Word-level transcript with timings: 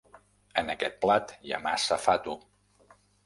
En 0.61 0.71
aquest 0.73 0.95
plat 1.03 1.33
hi 1.49 1.53
ha 1.57 1.61
massa 1.67 1.99
fato. 2.09 2.37